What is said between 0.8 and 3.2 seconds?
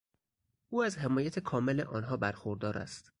از حمایت کامل آنها برخوردار است.